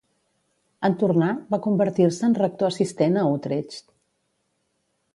[0.89, 3.89] En tornar, va convertir-se en rector assistent a Utrecht.